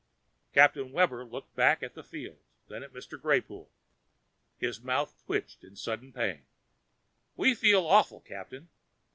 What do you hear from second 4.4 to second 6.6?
His mouth twitched in sudden pain.